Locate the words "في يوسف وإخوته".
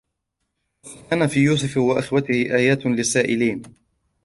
1.27-2.33